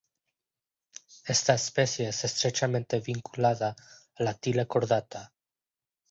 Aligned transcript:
Esta 1.27 1.53
especie 1.53 2.07
es 2.09 2.23
estrechamente 2.23 3.01
vinculada 3.01 3.75
a 4.15 4.23
la 4.23 4.33
tila 4.33 4.65
cordata. 4.65 5.31